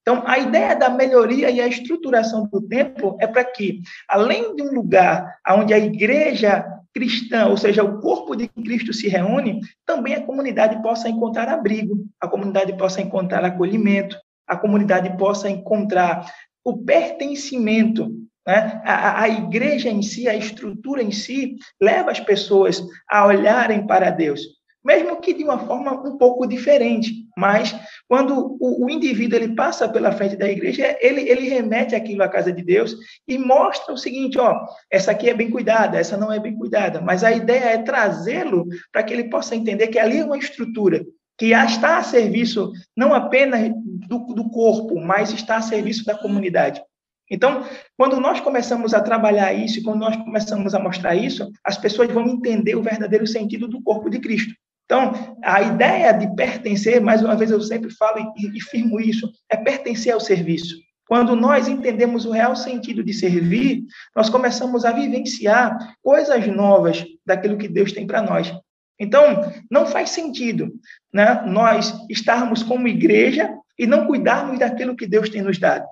Então, 0.08 0.22
a 0.28 0.38
ideia 0.38 0.76
da 0.76 0.88
melhoria 0.88 1.50
e 1.50 1.60
a 1.60 1.68
estruturação 1.68 2.48
do 2.48 2.62
templo 2.62 3.18
é 3.20 3.26
para 3.26 3.44
que, 3.44 3.82
além 4.08 4.56
de 4.56 4.62
um 4.62 4.72
lugar 4.72 5.40
onde 5.50 5.74
a 5.74 5.80
igreja 5.80 6.64
cristã, 6.94 7.48
ou 7.48 7.58
seja, 7.58 7.84
o 7.84 8.00
corpo 8.00 8.36
de 8.36 8.48
Cristo 8.48 8.94
se 8.94 9.08
reúne, 9.08 9.62
também 9.84 10.14
a 10.14 10.24
comunidade 10.24 10.80
possa 10.84 11.10
encontrar 11.10 11.50
abrigo, 11.50 12.06
a 12.22 12.28
comunidade 12.28 12.78
possa 12.78 13.02
encontrar 13.02 13.44
acolhimento, 13.44 14.16
a 14.48 14.56
comunidade 14.56 15.18
possa 15.18 15.50
encontrar 15.50 16.32
o 16.64 16.78
pertencimento. 16.78 18.08
Né? 18.46 18.80
A, 18.86 19.24
a 19.24 19.28
igreja 19.28 19.90
em 19.90 20.04
si, 20.04 20.30
a 20.30 20.36
estrutura 20.36 21.02
em 21.02 21.12
si, 21.12 21.56
leva 21.82 22.12
as 22.12 22.20
pessoas 22.20 22.80
a 23.10 23.26
olharem 23.26 23.88
para 23.88 24.12
Deus 24.12 24.42
mesmo 24.86 25.20
que 25.20 25.34
de 25.34 25.44
uma 25.44 25.58
forma 25.58 25.94
um 26.08 26.18
pouco 26.18 26.46
diferente. 26.46 27.26
Mas 27.36 27.76
quando 28.08 28.56
o, 28.60 28.86
o, 28.86 28.90
indivíduo 28.90 29.38
ele 29.38 29.56
passa 29.56 29.90
pela 29.90 30.12
frente 30.12 30.36
da 30.36 30.48
igreja, 30.48 30.96
ele, 31.02 31.28
ele 31.28 31.50
remete 31.50 31.96
aquilo 31.96 32.22
à 32.22 32.30
casa 32.30 32.52
de 32.52 32.64
Deus 32.64 32.96
e 33.28 33.38
mostra 33.38 33.94
o 33.94 33.98
seguinte: 33.98 34.38
ó, 34.38 34.66
essa 34.92 35.12
aqui 35.12 35.30
é 35.30 35.34
bem 35.34 35.50
cuidada, 35.50 35.98
essa 35.98 36.16
não 36.16 36.32
é 36.32 36.40
bem 36.40 36.56
cuidada. 36.56 37.02
Mas 37.02 37.24
a 37.24 37.32
ideia 37.32 37.72
é 37.72 37.78
trazê-lo 37.80 38.68
para 38.92 39.04
que 39.04 39.12
ele 39.12 39.30
possa 39.30 39.56
entender 39.56 39.88
que 39.88 39.98
ali 39.98 40.20
é 40.20 40.26
uma 40.26 40.38
estrutura 40.38 41.04
que 41.38 41.48
está 41.48 41.98
a 41.98 42.04
serviço 42.04 42.72
não 42.96 43.14
apenas 43.14 43.72
do, 44.08 44.20
do 44.20 44.50
corpo, 44.50 45.00
mas 45.02 45.34
está 45.34 45.58
a 45.58 45.62
serviço 45.62 46.06
da 46.06 46.18
comunidade. 46.18 46.82
Então, 47.30 47.66
quando 47.98 48.20
nós 48.20 48.40
começamos 48.40 48.94
a 48.94 49.02
trabalhar 49.02 49.52
isso, 49.52 49.82
quando 49.84 50.00
nós 50.00 50.16
começamos 50.16 50.76
a 50.76 50.80
mostrar 50.80 51.16
isso, 51.16 51.52
as 51.64 51.78
pessoas 51.78 52.12
vão 52.12 52.28
entender 52.28 52.76
o 52.76 52.84
verdadeiro 52.84 53.26
sentido 53.26 53.68
do 53.68 53.82
corpo 53.82 54.10
de 54.10 54.20
Cristo. 54.20 54.54
Então, 54.86 55.36
a 55.44 55.62
ideia 55.64 56.12
de 56.12 56.34
pertencer, 56.36 57.02
mais 57.02 57.22
uma 57.24 57.36
vez 57.36 57.50
eu 57.50 57.60
sempre 57.62 57.92
falo 57.94 58.34
e, 58.38 58.58
e 58.58 58.62
firmo 58.62 59.00
isso, 59.00 59.32
é 59.50 59.58
pertencer 59.58 60.14
ao 60.14 60.20
serviço. 60.20 60.76
Quando 61.08 61.36
nós 61.36 61.68
entendemos 61.68 62.26
o 62.26 62.32
real 62.32 62.56
sentido 62.56 63.04
de 63.04 63.14
servir, 63.14 63.84
nós 64.16 64.30
começamos 64.30 64.86
a 64.86 64.92
vivenciar 64.92 65.96
coisas 66.02 66.48
novas 66.48 67.04
daquilo 67.26 67.58
que 67.58 67.68
Deus 67.68 67.92
tem 67.92 68.08
para 68.08 68.22
nós. 68.22 68.52
Então, 69.00 69.52
não 69.70 69.86
faz 69.86 70.12
sentido 70.12 70.72
né, 71.14 71.44
nós 71.46 71.94
estarmos 72.10 72.64
como 72.64 72.88
igreja 72.88 73.54
e 73.78 73.86
não 73.86 74.08
cuidarmos 74.08 74.60
daquilo 74.60 74.96
que 74.96 75.06
Deus 75.06 75.30
tem 75.30 75.42
nos 75.42 75.60
dado. 75.60 75.86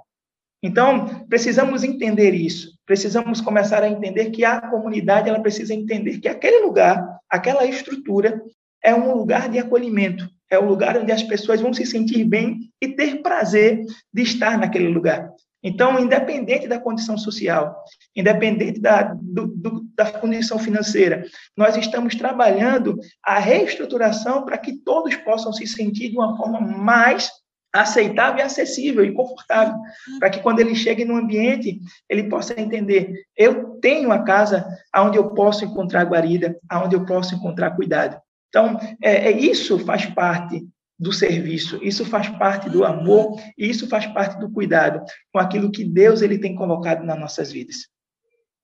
Então, 0.64 1.26
precisamos 1.28 1.84
entender 1.84 2.34
isso. 2.34 2.72
Precisamos 2.86 3.42
começar 3.42 3.84
a 3.84 3.90
entender 3.90 4.30
que 4.32 4.46
a 4.46 4.62
comunidade 4.62 5.28
ela 5.28 5.42
precisa 5.42 5.74
entender 5.74 6.20
que 6.20 6.28
aquele 6.30 6.60
lugar, 6.60 7.20
aquela 7.30 7.66
estrutura, 7.66 8.42
é 8.84 8.94
um 8.94 9.16
lugar 9.16 9.50
de 9.50 9.58
acolhimento, 9.60 10.30
é 10.50 10.60
um 10.60 10.68
lugar 10.68 10.98
onde 10.98 11.12
as 11.12 11.24
pessoas 11.24 11.62
vão 11.62 11.74
se 11.74 11.86
sentir 11.86 12.24
bem 12.24 12.60
e 12.82 12.90
ter 12.90 13.22
prazer 13.22 13.86
de 14.14 14.22
estar 14.22 14.58
naquele 14.58 14.88
lugar. 14.88 15.32
Então, 15.64 15.98
independente 15.98 16.68
da 16.68 16.78
condição 16.78 17.18
social, 17.18 17.82
independente 18.14 18.82
da, 18.82 19.14
do, 19.20 19.48
do, 19.48 19.86
da 19.96 20.12
condição 20.12 20.60
financeira, 20.60 21.24
nós 21.56 21.78
estamos 21.78 22.16
trabalhando 22.16 23.00
a 23.24 23.40
reestruturação 23.40 24.44
para 24.44 24.58
que 24.58 24.74
todos 24.74 25.16
possam 25.16 25.54
se 25.54 25.66
sentir 25.66 26.10
de 26.10 26.18
uma 26.18 26.36
forma 26.36 26.60
mais 26.60 27.32
aceitável 27.74 28.46
acessível 28.46 29.04
e 29.04 29.14
confortável, 29.14 29.76
para 30.20 30.30
que 30.30 30.42
quando 30.42 30.60
ele 30.60 30.76
chegue 30.76 31.04
no 31.04 31.16
ambiente, 31.16 31.80
ele 32.08 32.30
possa 32.30 32.60
entender, 32.60 33.24
eu 33.36 33.80
tenho 33.82 34.12
a 34.12 34.20
casa 34.20 34.68
onde 34.96 35.18
eu 35.18 35.34
posso 35.34 35.66
encontrar 35.66 36.04
guarida, 36.04 36.56
onde 36.72 36.96
eu 36.96 37.04
posso 37.04 37.34
encontrar 37.34 37.72
cuidado. 37.72 38.22
Então, 38.54 38.80
é, 39.02 39.32
é, 39.32 39.32
isso 39.32 39.80
faz 39.80 40.06
parte 40.06 40.64
do 41.00 41.12
serviço, 41.12 41.80
isso 41.82 42.06
faz 42.06 42.30
parte 42.30 42.70
do 42.70 42.86
amor 42.86 43.42
e 43.58 43.68
isso 43.68 43.88
faz 43.88 44.06
parte 44.06 44.40
do 44.40 44.48
cuidado 44.48 45.04
com 45.32 45.40
aquilo 45.40 45.72
que 45.72 45.84
Deus 45.84 46.22
ele 46.22 46.38
tem 46.38 46.54
colocado 46.54 47.04
nas 47.04 47.20
nossas 47.20 47.52
vidas. 47.52 47.88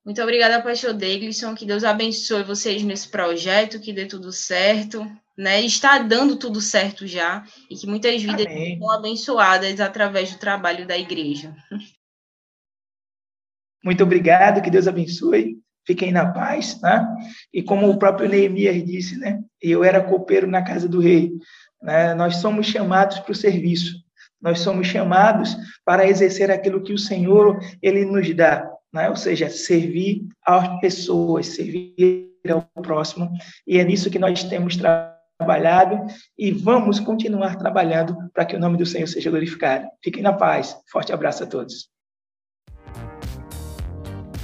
Muito 0.06 0.22
obrigada, 0.22 0.62
pastor 0.62 0.94
Deglisson, 0.94 1.56
que 1.56 1.66
Deus 1.66 1.84
abençoe 1.84 2.44
vocês 2.44 2.84
nesse 2.84 3.10
projeto, 3.10 3.80
que 3.80 3.92
dê 3.92 4.06
tudo 4.06 4.32
certo, 4.32 5.12
né? 5.36 5.60
Está 5.62 5.98
dando 5.98 6.36
tudo 6.36 6.62
certo 6.62 7.08
já 7.08 7.44
e 7.68 7.76
que 7.76 7.88
muitas 7.88 8.22
vidas 8.22 8.46
Amém. 8.46 8.78
são 8.78 8.92
abençoadas 8.92 9.80
através 9.80 10.32
do 10.32 10.38
trabalho 10.38 10.88
da 10.88 10.98
igreja. 10.98 11.56
Muito 13.84 14.04
obrigado, 14.04 14.62
que 14.62 14.70
Deus 14.70 14.88
abençoe 14.88 15.60
fiquem 15.90 16.12
na 16.12 16.32
paz, 16.32 16.80
né? 16.82 17.04
E 17.52 17.64
como 17.64 17.90
o 17.90 17.98
próprio 17.98 18.30
Neemias 18.30 18.86
disse, 18.86 19.18
né? 19.18 19.42
Eu 19.60 19.84
era 19.84 20.04
copeiro 20.04 20.46
na 20.46 20.62
casa 20.62 20.88
do 20.88 21.00
rei. 21.00 21.32
Né? 21.82 22.14
Nós 22.14 22.36
somos 22.36 22.68
chamados 22.68 23.18
para 23.18 23.32
o 23.32 23.36
serviço. 23.36 23.96
Nós 24.40 24.60
somos 24.60 24.86
chamados 24.86 25.58
para 25.84 26.08
exercer 26.08 26.52
aquilo 26.52 26.84
que 26.84 26.94
o 26.94 26.98
Senhor 26.98 27.60
ele 27.82 28.06
nos 28.06 28.32
dá, 28.36 28.70
né? 28.94 29.10
Ou 29.10 29.16
seja, 29.16 29.50
servir 29.50 30.28
às 30.46 30.80
pessoas, 30.80 31.48
servir 31.48 32.36
ao 32.48 32.62
próximo. 32.84 33.32
E 33.66 33.80
é 33.80 33.84
nisso 33.84 34.12
que 34.12 34.20
nós 34.20 34.44
temos 34.44 34.78
trabalhado 34.78 36.06
e 36.38 36.52
vamos 36.52 37.00
continuar 37.00 37.56
trabalhando 37.56 38.16
para 38.32 38.46
que 38.46 38.56
o 38.56 38.60
nome 38.60 38.78
do 38.78 38.86
Senhor 38.86 39.08
seja 39.08 39.32
glorificado. 39.32 39.88
Fiquem 40.04 40.22
na 40.22 40.34
paz. 40.34 40.78
Forte 40.92 41.12
abraço 41.12 41.44
a 41.44 41.48
todos. 41.48 41.90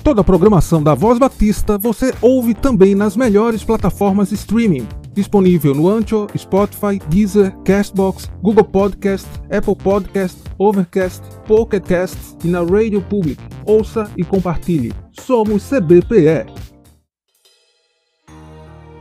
Toda 0.05 0.21
a 0.21 0.23
programação 0.23 0.83
da 0.83 0.93
Voz 0.93 1.17
Batista 1.17 1.79
você 1.79 2.13
ouve 2.21 2.53
também 2.53 2.93
nas 2.93 3.17
melhores 3.17 3.63
plataformas 3.63 4.31
streaming. 4.31 4.87
Disponível 5.15 5.73
no 5.73 5.89
Ancho, 5.89 6.27
Spotify, 6.37 6.99
Deezer, 7.09 7.57
Castbox, 7.63 8.29
Google 8.39 8.65
Podcast, 8.65 9.27
Apple 9.51 9.75
Podcast, 9.75 10.37
Overcast, 10.59 11.23
Pocket 11.47 11.83
Cast 11.83 12.17
e 12.43 12.47
na 12.47 12.59
Radio 12.59 13.01
Public. 13.01 13.41
Ouça 13.65 14.07
e 14.15 14.23
compartilhe. 14.23 14.93
Somos 15.11 15.67
CBPE. 15.67 16.53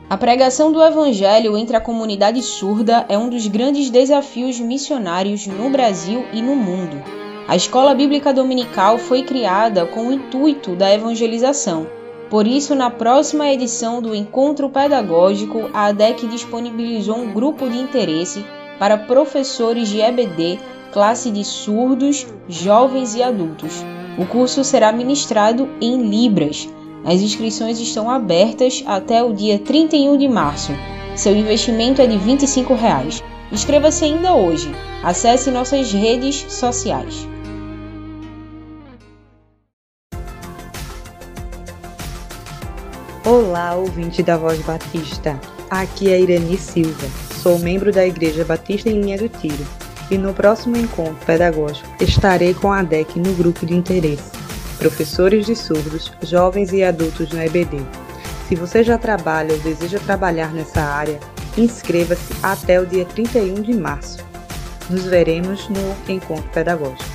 A 0.08 0.16
pregação 0.16 0.72
do 0.72 0.82
Evangelho 0.82 1.54
entre 1.54 1.76
a 1.76 1.82
comunidade 1.82 2.40
surda 2.40 3.04
é 3.10 3.18
um 3.18 3.28
dos 3.28 3.46
grandes 3.46 3.90
desafios 3.90 4.58
missionários 4.58 5.46
no 5.46 5.68
Brasil 5.68 6.24
e 6.32 6.40
no 6.40 6.56
mundo. 6.56 7.23
A 7.46 7.54
escola 7.54 7.94
bíblica 7.94 8.32
dominical 8.32 8.96
foi 8.96 9.22
criada 9.22 9.84
com 9.84 10.08
o 10.08 10.12
intuito 10.12 10.74
da 10.74 10.92
evangelização. 10.92 11.86
Por 12.30 12.46
isso, 12.46 12.74
na 12.74 12.88
próxima 12.88 13.52
edição 13.52 14.00
do 14.00 14.14
Encontro 14.14 14.70
Pedagógico, 14.70 15.68
a 15.74 15.86
ADEC 15.86 16.26
disponibilizou 16.26 17.18
um 17.18 17.32
grupo 17.32 17.68
de 17.68 17.76
interesse 17.76 18.44
para 18.78 18.96
professores 18.96 19.88
de 19.88 20.00
EBD, 20.00 20.58
classe 20.90 21.30
de 21.30 21.44
surdos, 21.44 22.26
jovens 22.48 23.14
e 23.14 23.22
adultos. 23.22 23.84
O 24.18 24.24
curso 24.24 24.64
será 24.64 24.90
ministrado 24.90 25.68
em 25.82 26.02
Libras. 26.02 26.66
As 27.04 27.20
inscrições 27.20 27.78
estão 27.78 28.08
abertas 28.10 28.82
até 28.86 29.22
o 29.22 29.34
dia 29.34 29.58
31 29.58 30.16
de 30.16 30.28
março. 30.28 30.72
Seu 31.14 31.36
investimento 31.36 32.00
é 32.00 32.06
de 32.06 32.16
25 32.16 32.72
reais. 32.72 33.22
Inscreva-se 33.52 34.06
ainda 34.06 34.34
hoje. 34.34 34.74
Acesse 35.02 35.50
nossas 35.50 35.92
redes 35.92 36.46
sociais. 36.48 37.33
Olá, 43.54 43.76
ouvinte 43.76 44.20
da 44.20 44.36
Voz 44.36 44.58
Batista. 44.62 45.38
Aqui 45.70 46.12
é 46.12 46.20
Irene 46.20 46.58
Silva. 46.58 47.06
Sou 47.40 47.56
membro 47.60 47.92
da 47.92 48.04
Igreja 48.04 48.44
Batista 48.44 48.90
em 48.90 49.00
Linha 49.00 49.16
do 49.16 49.28
Tiro. 49.28 49.64
E 50.10 50.18
no 50.18 50.34
próximo 50.34 50.76
encontro 50.76 51.24
pedagógico 51.24 51.88
estarei 52.02 52.52
com 52.52 52.72
a 52.72 52.82
DEC 52.82 53.14
no 53.14 53.32
grupo 53.34 53.64
de 53.64 53.72
interesse. 53.72 54.32
Professores 54.76 55.46
de 55.46 55.54
surdos, 55.54 56.12
jovens 56.20 56.72
e 56.72 56.82
adultos 56.82 57.30
no 57.30 57.40
EBD. 57.40 57.80
Se 58.48 58.56
você 58.56 58.82
já 58.82 58.98
trabalha 58.98 59.52
ou 59.52 59.60
deseja 59.60 60.00
trabalhar 60.00 60.52
nessa 60.52 60.80
área, 60.80 61.20
inscreva-se 61.56 62.34
até 62.42 62.80
o 62.80 62.86
dia 62.86 63.04
31 63.04 63.62
de 63.62 63.72
março. 63.72 64.18
Nos 64.90 65.04
veremos 65.04 65.68
no 65.68 66.12
encontro 66.12 66.50
pedagógico. 66.52 67.13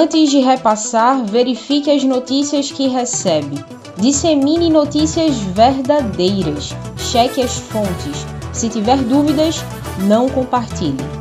Antes 0.00 0.30
de 0.30 0.38
repassar, 0.38 1.24
verifique 1.24 1.90
as 1.90 2.04
notícias 2.04 2.70
que 2.70 2.86
recebe. 2.86 3.56
Dissemine 3.96 4.70
notícias 4.70 5.36
verdadeiras. 5.38 6.70
Cheque 6.96 7.42
as 7.42 7.58
fontes. 7.58 8.24
Se 8.52 8.68
tiver 8.68 8.98
dúvidas, 8.98 9.56
não 10.06 10.28
compartilhe. 10.28 11.17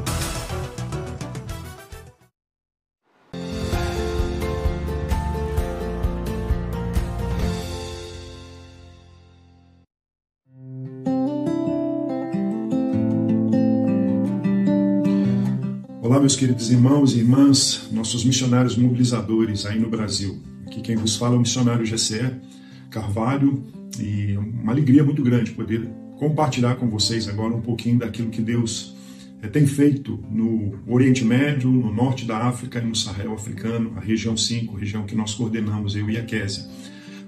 Meus 16.28 16.36
queridos 16.36 16.70
irmãos 16.70 17.16
e 17.16 17.20
irmãs, 17.20 17.88
nossos 17.90 18.26
missionários 18.26 18.76
mobilizadores 18.76 19.66
aí 19.66 19.80
no 19.80 19.90
Brasil. 19.90 20.38
Aqui 20.66 20.82
quem 20.82 20.98
vos 20.98 21.16
fala 21.16 21.36
é 21.36 21.38
o 21.38 21.40
missionário 21.40 21.86
GCE 21.86 22.34
Carvalho 22.90 23.64
e 23.98 24.36
uma 24.36 24.74
alegria 24.74 25.06
muito 25.06 25.24
grande 25.24 25.52
poder 25.52 25.88
compartilhar 26.20 26.76
com 26.76 26.90
vocês 26.90 27.30
agora 27.30 27.54
um 27.56 27.62
pouquinho 27.62 28.00
daquilo 28.00 28.30
que 28.30 28.42
Deus 28.42 28.94
eh, 29.42 29.48
tem 29.48 29.66
feito 29.66 30.22
no 30.30 30.78
Oriente 30.86 31.24
Médio, 31.24 31.72
no 31.72 31.94
norte 31.94 32.26
da 32.26 32.40
África 32.40 32.80
e 32.80 32.86
no 32.86 32.94
Sahel 32.94 33.34
africano, 33.34 33.94
a 33.96 34.02
região 34.02 34.36
5, 34.36 34.76
região 34.76 35.06
que 35.06 35.16
nós 35.16 35.34
coordenamos, 35.34 35.96
eu 35.96 36.10
e 36.10 36.18
a 36.18 36.26
Késia. 36.26 36.66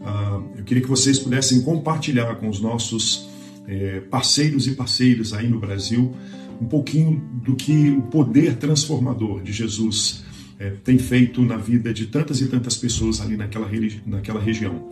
Uh, 0.01 0.57
eu 0.57 0.63
queria 0.65 0.83
que 0.83 0.89
vocês 0.89 1.17
pudessem 1.17 1.61
compartilhar 1.61 2.35
com 2.35 2.49
os 2.49 2.59
nossos 2.59 3.29
eh, 3.65 4.01
parceiros 4.11 4.67
e 4.67 4.71
parceiras 4.71 5.31
aí 5.31 5.47
no 5.47 5.57
Brasil 5.57 6.13
um 6.61 6.65
pouquinho 6.65 7.21
do 7.43 7.55
que 7.55 7.91
o 7.91 8.01
poder 8.03 8.57
transformador 8.57 9.41
de 9.41 9.51
Jesus 9.51 10.23
é, 10.59 10.71
tem 10.83 10.97
feito 10.97 11.41
na 11.41 11.55
vida 11.55 11.93
de 11.93 12.07
tantas 12.07 12.41
e 12.41 12.47
tantas 12.47 12.75
pessoas 12.75 13.21
ali 13.21 13.37
naquela, 13.37 13.69
naquela 14.05 14.41
região. 14.41 14.89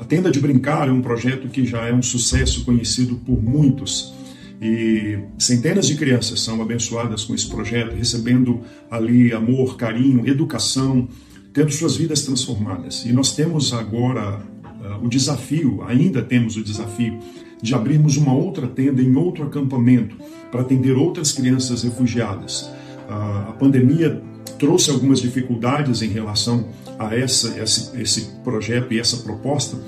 a 0.00 0.04
Tenda 0.04 0.30
de 0.30 0.40
Brincar 0.40 0.88
é 0.88 0.92
um 0.92 1.00
projeto 1.00 1.48
que 1.48 1.64
já 1.64 1.86
é 1.86 1.94
um 1.94 2.02
sucesso 2.02 2.64
conhecido 2.64 3.16
por 3.16 3.40
muitos. 3.40 4.12
E 4.60 5.18
centenas 5.38 5.86
de 5.86 5.94
crianças 5.94 6.42
são 6.42 6.60
abençoadas 6.60 7.24
com 7.24 7.34
esse 7.34 7.48
projeto, 7.48 7.94
recebendo 7.94 8.60
ali 8.90 9.32
amor, 9.32 9.76
carinho, 9.76 10.28
educação, 10.28 11.08
tendo 11.52 11.70
suas 11.70 11.96
vidas 11.96 12.22
transformadas. 12.22 13.06
E 13.06 13.12
nós 13.12 13.34
temos 13.34 13.72
agora 13.72 14.38
uh, 14.38 15.04
o 15.04 15.08
desafio, 15.08 15.82
ainda 15.86 16.20
temos 16.20 16.56
o 16.56 16.62
desafio, 16.62 17.18
de 17.62 17.74
abrirmos 17.74 18.18
uma 18.18 18.34
outra 18.34 18.66
tenda 18.66 19.00
em 19.00 19.14
outro 19.16 19.44
acampamento 19.44 20.16
para 20.50 20.62
atender 20.62 20.96
outras 20.96 21.32
crianças 21.32 21.82
refugiadas. 21.82 22.70
A 23.08 23.52
pandemia 23.58 24.22
trouxe 24.58 24.90
algumas 24.90 25.20
dificuldades 25.20 26.02
em 26.02 26.08
relação 26.08 26.68
a 26.98 27.16
essa, 27.16 27.58
esse, 27.58 28.00
esse 28.00 28.20
projeto 28.44 28.92
e 28.92 29.00
essa 29.00 29.16
proposta, 29.18 29.78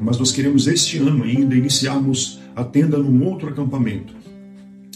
mas 0.00 0.18
nós 0.18 0.30
queremos 0.30 0.66
este 0.68 0.98
ano 0.98 1.24
ainda 1.24 1.54
iniciarmos 1.54 2.40
a 2.54 2.64
tenda 2.64 2.96
num 2.96 3.26
outro 3.26 3.48
acampamento. 3.48 4.14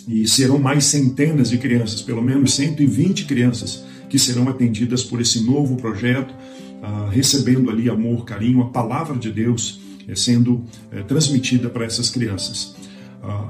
E 0.06 0.28
serão 0.28 0.58
mais 0.58 0.84
centenas 0.84 1.50
de 1.50 1.58
crianças, 1.58 2.02
pelo 2.02 2.22
menos 2.22 2.54
120 2.54 3.24
crianças, 3.24 3.84
que 4.08 4.18
serão 4.18 4.48
atendidas 4.48 5.02
por 5.02 5.20
esse 5.20 5.42
novo 5.42 5.76
projeto, 5.76 6.32
uh, 6.32 7.08
recebendo 7.10 7.70
ali 7.70 7.88
amor, 7.88 8.24
carinho, 8.24 8.60
a 8.60 8.66
palavra 8.66 9.16
de 9.16 9.30
Deus 9.30 9.80
uh, 10.08 10.14
sendo 10.14 10.54
uh, 10.54 11.04
transmitida 11.08 11.68
para 11.68 11.84
essas 11.84 12.10
crianças. 12.10 12.76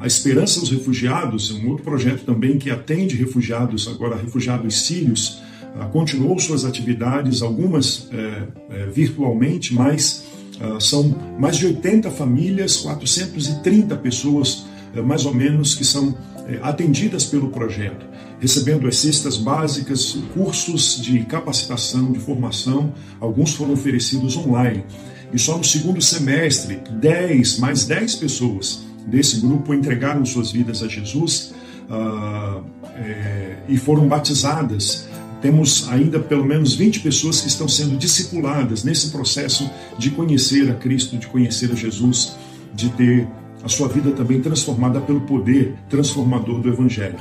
A 0.01 0.07
Esperança 0.07 0.61
aos 0.61 0.71
Refugiados, 0.71 1.51
um 1.51 1.69
outro 1.69 1.83
projeto 1.83 2.25
também 2.25 2.59
que 2.59 2.71
atende 2.71 3.17
refugiados, 3.17 3.89
agora 3.89 4.17
refugiados 4.17 4.87
sírios, 4.87 5.43
ah, 5.77 5.87
continuou 5.87 6.39
suas 6.39 6.65
atividades, 6.65 7.43
algumas 7.43 8.09
é, 8.13 8.43
é, 8.71 8.87
virtualmente, 8.87 9.75
mas 9.75 10.25
ah, 10.61 10.79
são 10.79 11.15
mais 11.39 11.57
de 11.57 11.67
80 11.67 12.11
famílias, 12.13 12.77
430 12.77 13.97
pessoas, 13.97 14.65
é, 14.95 15.03
mais 15.03 15.27
ou 15.27 15.35
menos, 15.35 15.75
que 15.75 15.85
são 15.85 16.17
atendidas 16.63 17.25
pelo 17.25 17.49
projeto, 17.49 18.05
recebendo 18.39 18.87
as 18.87 18.99
cestas 18.99 19.39
básicas, 19.39 20.19
cursos 20.35 21.01
de 21.03 21.21
capacitação, 21.21 22.13
de 22.13 22.19
formação, 22.19 22.93
alguns 23.19 23.55
foram 23.55 23.73
oferecidos 23.73 24.37
online. 24.37 24.85
E 25.33 25.39
só 25.39 25.57
no 25.57 25.65
segundo 25.65 26.03
semestre, 26.03 26.83
10, 27.01 27.59
mais 27.61 27.87
10 27.87 28.17
pessoas 28.17 28.85
desse 29.07 29.40
grupo 29.40 29.75
entregaram 29.75 30.25
suas 30.25 30.53
vidas 30.53 30.83
a 30.83 30.88
Jesus 30.88 31.55
uh, 31.90 32.64
é, 32.97 33.57
e 33.69 33.77
foram 33.77 34.09
batizadas. 34.09 35.09
Temos 35.40 35.88
ainda 35.90 36.19
pelo 36.19 36.45
menos 36.45 36.75
20 36.75 37.01
pessoas 37.01 37.40
que 37.40 37.49
estão 37.49 37.69
sendo 37.69 37.97
discipuladas 37.97 38.83
nesse 38.83 39.11
processo 39.11 39.71
de 39.99 40.11
conhecer 40.11 40.71
a 40.71 40.75
Cristo, 40.75 41.19
de 41.19 41.27
conhecer 41.27 41.71
a 41.71 41.75
Jesus, 41.75 42.35
de 42.75 42.88
ter 42.90 43.29
a 43.62 43.69
sua 43.69 43.88
vida 43.88 44.11
também 44.12 44.40
transformada 44.40 45.01
pelo 45.01 45.21
poder 45.23 45.75
transformador 45.88 46.61
do 46.61 46.69
Evangelho. 46.69 47.19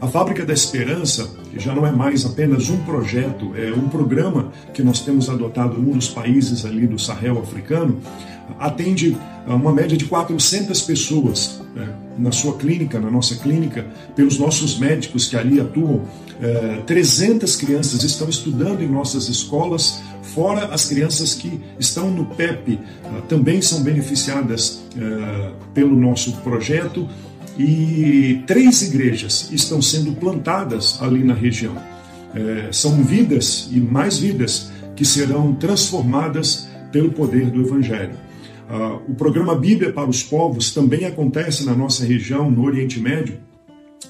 A 0.00 0.08
Fábrica 0.08 0.46
da 0.46 0.54
Esperança 0.54 1.30
já 1.54 1.74
não 1.74 1.86
é 1.86 1.92
mais 1.92 2.24
apenas 2.24 2.70
um 2.70 2.78
projeto, 2.84 3.52
é 3.54 3.70
um 3.70 3.86
programa 3.88 4.50
que 4.72 4.82
nós 4.82 5.00
temos 5.00 5.28
adotado 5.28 5.76
num 5.76 5.92
dos 5.92 6.08
países 6.08 6.64
ali 6.64 6.86
do 6.86 6.98
Sahel 6.98 7.38
africano, 7.38 8.00
atende 8.58 9.14
uma 9.46 9.72
média 9.72 9.98
de 9.98 10.06
400 10.06 10.80
pessoas 10.82 11.60
né, 11.74 11.86
na 12.18 12.32
sua 12.32 12.56
clínica, 12.56 12.98
na 12.98 13.10
nossa 13.10 13.36
clínica, 13.36 13.86
pelos 14.16 14.38
nossos 14.38 14.78
médicos 14.78 15.28
que 15.28 15.36
ali 15.36 15.60
atuam. 15.60 16.02
300 16.86 17.54
é, 17.54 17.66
crianças 17.66 18.02
estão 18.02 18.28
estudando 18.28 18.82
em 18.82 18.88
nossas 18.88 19.28
escolas, 19.28 20.00
fora 20.22 20.66
as 20.66 20.86
crianças 20.86 21.34
que 21.34 21.60
estão 21.78 22.10
no 22.10 22.24
PEP, 22.24 22.78
é, 23.04 23.20
também 23.28 23.60
são 23.60 23.82
beneficiadas 23.82 24.82
é, 24.96 25.50
pelo 25.74 25.94
nosso 25.94 26.32
projeto 26.38 27.06
e 27.62 28.42
três 28.46 28.80
igrejas 28.82 29.50
estão 29.52 29.82
sendo 29.82 30.12
plantadas 30.12 31.00
ali 31.02 31.22
na 31.22 31.34
região. 31.34 31.76
É, 32.34 32.72
são 32.72 33.02
vidas 33.02 33.68
e 33.70 33.80
mais 33.80 34.18
vidas 34.18 34.70
que 34.96 35.04
serão 35.04 35.54
transformadas 35.54 36.68
pelo 36.90 37.10
poder 37.10 37.50
do 37.50 37.60
Evangelho. 37.60 38.14
Uh, 38.70 39.10
o 39.10 39.14
programa 39.14 39.54
Bíblia 39.56 39.92
para 39.92 40.08
os 40.08 40.22
Povos 40.22 40.72
também 40.72 41.04
acontece 41.04 41.66
na 41.66 41.74
nossa 41.74 42.04
região, 42.04 42.50
no 42.50 42.64
Oriente 42.64 43.00
Médio, 43.00 43.38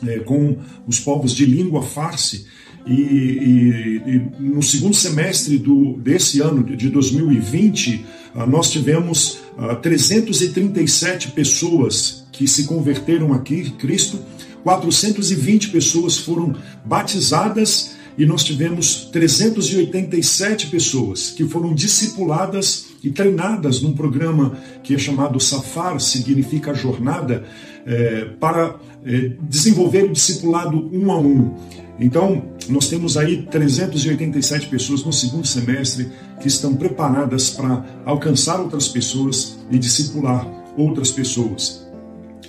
é, 0.07 0.19
com 0.19 0.57
os 0.87 1.01
povos 1.01 1.35
de 1.35 1.47
língua 1.47 1.83
farsi. 1.83 2.47
E, 2.87 2.93
e, 2.93 4.03
e, 4.07 4.31
no 4.39 4.63
segundo 4.63 4.95
semestre 4.95 5.59
do, 5.59 5.95
desse 5.95 6.41
ano, 6.41 6.63
de 6.65 6.89
2020, 6.89 8.05
uh, 8.35 8.47
nós 8.47 8.71
tivemos 8.71 9.41
uh, 9.59 9.77
337 9.81 11.33
pessoas 11.33 12.20
que 12.41 12.49
se 12.49 12.65
converteram 12.65 13.35
aqui, 13.35 13.69
Cristo, 13.73 14.19
420 14.65 15.69
pessoas 15.69 16.17
foram 16.17 16.57
batizadas 16.87 17.97
e 18.17 18.25
nós 18.25 18.43
tivemos 18.43 19.11
387 19.13 20.69
pessoas 20.69 21.33
que 21.33 21.47
foram 21.47 21.75
discipuladas 21.75 22.87
e 23.05 23.11
treinadas 23.11 23.83
num 23.83 23.93
programa 23.93 24.57
que 24.83 24.95
é 24.95 24.99
chamado 24.99 25.39
Safar, 25.39 26.01
significa 26.01 26.73
jornada, 26.73 27.45
é, 27.85 28.25
para 28.41 28.77
é, 29.05 29.33
desenvolver 29.43 30.05
o 30.05 30.13
discipulado 30.13 30.89
um 30.91 31.13
a 31.13 31.21
um. 31.21 31.55
Então, 31.99 32.43
nós 32.71 32.89
temos 32.89 33.19
aí 33.19 33.43
387 33.51 34.67
pessoas 34.69 35.05
no 35.05 35.13
segundo 35.13 35.47
semestre 35.47 36.09
que 36.41 36.49
estão 36.49 36.75
preparadas 36.75 37.51
para 37.51 37.85
alcançar 38.07 38.59
outras 38.61 38.89
pessoas 38.89 39.59
e 39.71 39.79
discipular 39.79 40.49
outras 40.75 41.13
pessoas. 41.13 41.90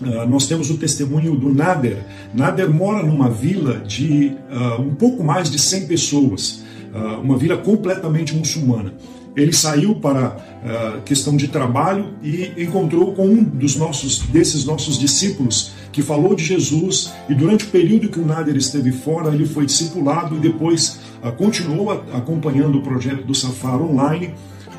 Uh, 0.02 0.28
nós 0.28 0.48
temos 0.48 0.72
o 0.72 0.78
testemunho 0.78 1.36
do 1.36 1.54
Nader. 1.54 1.98
Nader 2.34 2.70
mora 2.70 3.06
numa 3.06 3.30
vila 3.30 3.80
de 3.80 4.36
uh, 4.52 4.82
um 4.82 4.96
pouco 4.96 5.24
mais 5.24 5.50
de 5.50 5.60
100 5.60 5.86
pessoas, 5.86 6.64
uh, 6.94 7.22
uma 7.22 7.38
vila 7.38 7.58
completamente 7.58 8.36
muçulmana 8.36 8.94
ele 9.34 9.54
saiu 9.54 9.96
para 9.96 10.36
questão 11.06 11.38
de 11.38 11.48
trabalho 11.48 12.16
e 12.22 12.52
encontrou 12.58 13.14
com 13.14 13.26
um 13.26 13.42
dos 13.42 13.78
nossos 13.78 14.20
desses 14.20 14.66
nossos 14.66 15.00
discípulos 15.00 15.72
que 15.90 16.02
falou 16.02 16.36
de 16.36 16.44
Jesus 16.44 17.14
e 17.30 17.34
durante 17.34 17.64
o 17.64 17.68
período 17.70 18.10
que 18.10 18.20
o 18.20 18.26
Nader 18.26 18.58
esteve 18.58 18.92
fora 18.92 19.34
ele 19.34 19.46
foi 19.46 19.66
discipulado 19.66 20.36
e 20.36 20.40
depois 20.42 21.00
continuou 21.38 21.92
acompanhando 21.92 22.80
o 22.80 22.82
projeto 22.82 23.24
do 23.24 23.34
Safar 23.34 23.82
online. 23.82 24.34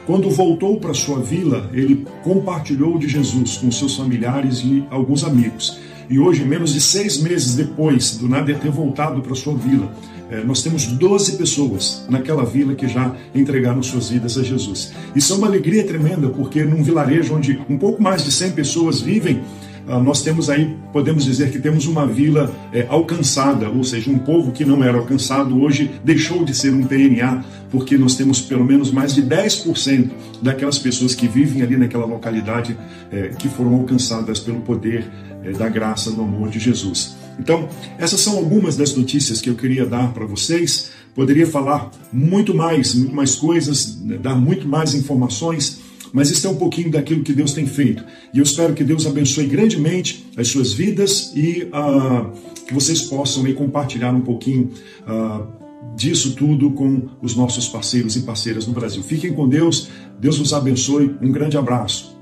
Quando 0.07 0.29
voltou 0.31 0.81
para 0.81 0.93
sua 0.93 1.21
vila, 1.21 1.71
ele 1.73 2.05
compartilhou 2.25 2.99
de 2.99 3.09
Jesus 3.09 3.57
com 3.59 3.71
seus 3.71 3.97
familiares 3.97 4.59
e 4.59 4.85
alguns 4.91 5.23
amigos. 5.23 5.79
E 6.11 6.19
hoje, 6.19 6.45
menos 6.45 6.75
de 6.75 6.81
seis 6.81 7.23
meses 7.23 7.55
depois 7.55 8.17
do 8.17 8.29
Nader 8.29 8.59
ter 8.59 8.71
voltado 8.71 9.23
para 9.23 9.35
sua 9.37 9.55
vila, 9.55 9.95
é, 10.29 10.43
nós 10.43 10.63
temos 10.63 10.87
12 10.87 11.37
pessoas 11.37 12.05
naquela 12.09 12.45
vila 12.45 12.75
que 12.75 12.89
já 12.89 13.15
entregaram 13.35 13.83
suas 13.83 14.09
vidas 14.11 14.37
a 14.37 14.43
Jesus. 14.43 14.93
Isso 15.15 15.35
é 15.35 15.37
uma 15.37 15.47
alegria 15.47 15.87
tremenda, 15.87 16.29
porque 16.29 16.65
num 16.65 16.83
vilarejo 16.83 17.35
onde 17.35 17.61
um 17.69 17.79
pouco 17.79 18.03
mais 18.03 18.25
de 18.25 18.33
100 18.33 18.53
pessoas 18.53 19.01
vivem, 19.01 19.43
nós 19.87 20.23
temos 20.23 20.49
aí, 20.49 20.77
podemos 20.93 21.25
dizer 21.25 21.51
que 21.51 21.59
temos 21.59 21.87
uma 21.87 22.07
vila 22.07 22.55
é, 22.73 22.87
alcançada, 22.89 23.69
ou 23.69 23.83
seja, 23.83 24.11
um 24.11 24.19
povo 24.19 24.53
que 24.53 24.65
não 24.65 24.83
era 24.83 24.97
alcançado 24.97 25.61
hoje 25.61 25.91
deixou 26.05 26.45
de 26.45 26.55
ser 26.55 26.73
um 26.73 26.85
PNA, 26.85 27.45
porque 27.71 27.99
nós 27.99 28.15
temos 28.15 28.41
pelo 28.41 28.65
menos 28.65 28.91
mais 28.91 29.15
de 29.15 29.23
10% 29.23 30.11
daquelas 30.41 30.79
pessoas 30.79 31.15
que 31.15 31.27
vivem 31.27 31.63
ali 31.63 31.77
naquela 31.77 32.05
localidade 32.05 32.77
é, 33.11 33.29
que 33.39 33.49
foram 33.49 33.75
alcançadas 33.75 34.39
pelo 34.39 34.61
poder 34.61 35.05
é, 35.43 35.53
da 35.53 35.69
graça, 35.69 36.11
do 36.11 36.23
amor 36.23 36.49
de 36.49 36.59
Jesus. 36.59 37.17
Então, 37.39 37.69
essas 37.99 38.21
são 38.21 38.37
algumas 38.37 38.77
das 38.77 38.95
notícias 38.95 39.41
que 39.41 39.51
eu 39.51 39.55
queria 39.55 39.87
dar 39.87 40.13
para 40.13 40.25
vocês. 40.27 40.91
Poderia 41.15 41.47
falar 41.47 41.91
muito 42.13 42.55
mais, 42.55 42.95
muito 42.95 43.15
mais 43.15 43.35
coisas, 43.35 43.99
né, 44.01 44.17
dar 44.17 44.35
muito 44.35 44.69
mais 44.69 44.95
informações, 44.95 45.81
mas 46.13 46.31
isso 46.31 46.47
é 46.47 46.51
um 46.51 46.57
pouquinho 46.57 46.91
daquilo 46.91 47.25
que 47.25 47.33
Deus 47.33 47.53
tem 47.53 47.67
feito. 47.67 48.05
E 48.33 48.39
eu 48.39 48.43
espero 48.43 48.75
que 48.75 48.85
Deus 48.85 49.07
abençoe 49.07 49.47
grandemente 49.47 50.27
as 50.37 50.49
suas 50.49 50.73
vidas 50.73 51.33
e 51.35 51.65
uh, 51.65 52.31
que 52.67 52.75
vocês 52.75 53.03
possam 53.03 53.47
aí, 53.47 53.55
compartilhar 53.55 54.13
um 54.13 54.21
pouquinho 54.21 54.71
uh, 55.07 55.97
disso 55.97 56.35
tudo 56.37 56.71
com 56.73 57.09
os 57.23 57.35
nossos 57.35 57.69
parceiros 57.69 58.17
e 58.17 58.23
parceiras 58.23 58.67
no 58.67 58.73
Brasil. 58.73 59.03
Fiquem 59.03 59.33
com 59.33 59.49
Deus, 59.49 59.89
Deus 60.21 60.39
os 60.39 60.53
abençoe, 60.53 61.17
um 61.23 61.33
grande 61.33 61.57
abraço. 61.57 62.13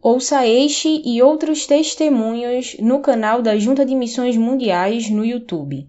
Ouça 0.00 0.46
este 0.46 1.02
e 1.04 1.20
outros 1.20 1.66
testemunhos 1.66 2.76
no 2.80 3.00
canal 3.00 3.42
da 3.42 3.58
Junta 3.58 3.84
de 3.84 3.94
Missões 3.94 4.36
Mundiais 4.36 5.10
no 5.10 5.24
YouTube. 5.24 5.88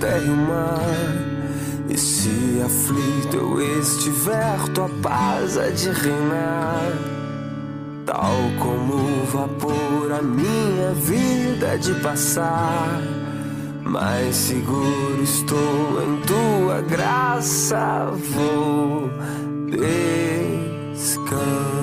Terra 0.00 0.18
e 0.18 0.30
o 0.30 0.36
mar. 0.36 1.34
E 1.88 1.98
se 1.98 2.62
aflito 2.64 3.36
eu 3.36 3.80
estiver, 3.80 4.58
tua 4.74 4.88
paz 5.02 5.58
há 5.58 5.68
de 5.70 5.90
reinar. 5.90 6.92
Tal 8.06 8.36
como 8.58 8.94
o 8.94 9.24
vapor, 9.26 10.12
a 10.12 10.22
minha 10.22 10.92
vida 10.94 11.68
é 11.68 11.76
de 11.76 11.94
passar. 11.94 13.00
Mais 13.82 14.34
seguro 14.34 15.22
estou 15.22 16.02
em 16.02 16.20
tua 16.22 16.82
graça, 16.82 18.10
vou 18.34 19.10
descansar. 20.94 21.73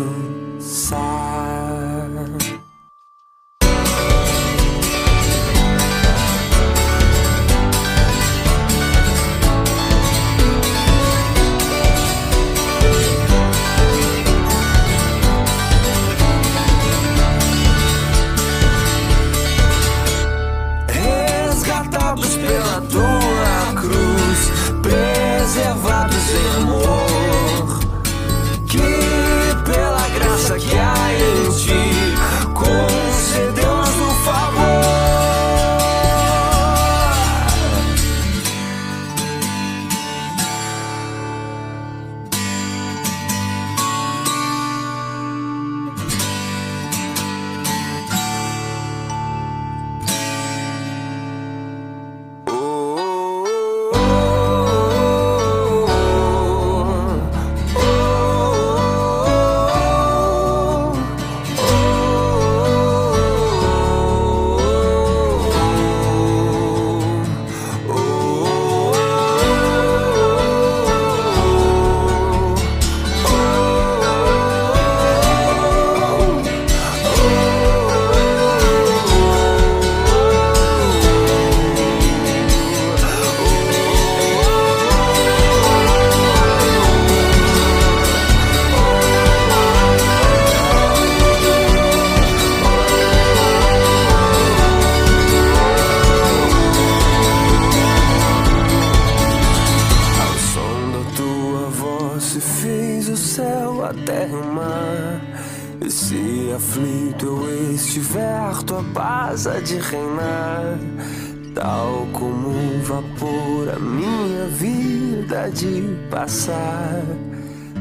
Passar. 116.22 117.04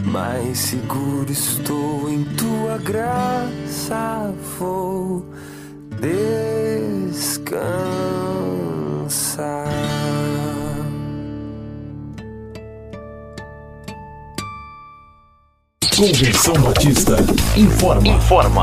Mais 0.05 0.59
seguro 0.59 1.31
estou 1.31 2.09
em 2.11 2.25
tua 2.37 2.79
graça, 2.79 4.33
vou 4.59 5.27
descansar. 6.01 7.21
Convenção 15.97 16.55
Batista 16.63 17.17
informa. 17.59 18.09
Informa. 18.09 18.63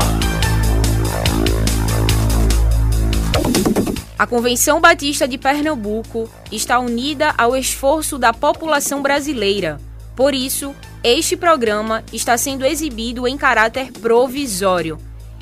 A 4.18 4.26
Convenção 4.26 4.80
Batista 4.80 5.28
de 5.28 5.38
Pernambuco 5.38 6.28
está 6.50 6.80
unida 6.80 7.32
ao 7.38 7.56
esforço 7.56 8.18
da 8.18 8.32
população 8.32 9.00
brasileira. 9.00 9.80
Por 10.16 10.34
isso, 10.34 10.74
este 11.04 11.36
programa 11.36 12.02
está 12.12 12.36
sendo 12.36 12.66
exibido 12.66 13.28
em 13.28 13.36
caráter 13.36 13.92
provisório. 13.92 14.98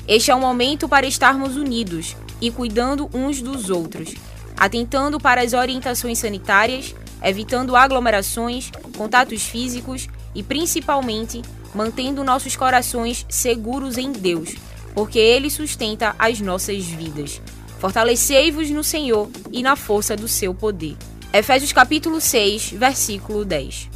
Este 0.07 0.29
é 0.29 0.35
o 0.35 0.39
momento 0.39 0.87
para 0.87 1.07
estarmos 1.07 1.55
unidos 1.55 2.15
e 2.39 2.51
cuidando 2.51 3.09
uns 3.11 3.41
dos 3.41 3.71
outros, 3.71 4.13
atentando 4.55 5.19
para 5.19 5.41
as 5.41 5.53
orientações 5.53 6.19
sanitárias, 6.19 6.93
evitando 7.23 7.75
aglomerações, 7.75 8.69
contatos 8.95 9.41
físicos 9.41 10.07
e, 10.35 10.43
principalmente, 10.43 11.41
mantendo 11.73 12.23
nossos 12.23 12.55
corações 12.55 13.25
seguros 13.27 13.97
em 13.97 14.11
Deus 14.11 14.53
porque 14.97 15.19
ele 15.19 15.47
sustenta 15.51 16.15
as 16.17 16.41
nossas 16.41 16.83
vidas. 16.83 17.39
Fortalecei-vos 17.79 18.69
no 18.69 18.83
Senhor 18.83 19.29
e 19.51 19.61
na 19.61 19.75
força 19.75 20.15
do 20.15 20.27
seu 20.27 20.53
poder. 20.53 20.95
Efésios 21.31 21.71
capítulo 21.71 22.19
6, 22.19 22.71
versículo 22.71 23.45
10. 23.45 23.89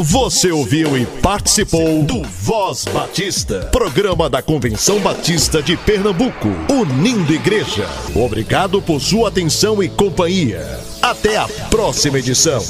Você 0.00 0.52
ouviu 0.52 0.96
e 0.96 1.04
participou 1.04 2.02
do 2.04 2.22
Voz 2.22 2.84
Batista, 2.84 3.68
programa 3.72 4.30
da 4.30 4.40
Convenção 4.40 5.00
Batista 5.00 5.60
de 5.60 5.76
Pernambuco, 5.76 6.48
unindo 6.70 7.34
igreja. 7.34 7.86
Obrigado 8.14 8.80
por 8.80 9.00
sua 9.00 9.28
atenção 9.28 9.82
e 9.82 9.88
companhia. 9.88 10.64
Até 11.02 11.36
a 11.36 11.48
próxima 11.68 12.18
edição. 12.18 12.62